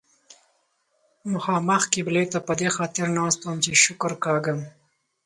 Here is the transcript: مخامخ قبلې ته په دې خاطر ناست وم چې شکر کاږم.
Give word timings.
مخامخ 1.31 1.83
قبلې 1.93 2.23
ته 2.31 2.37
په 2.47 2.53
دې 2.59 2.69
خاطر 2.77 3.07
ناست 3.17 3.39
وم 3.43 3.57
چې 3.65 3.71
شکر 3.83 4.11
کاږم. 4.23 4.59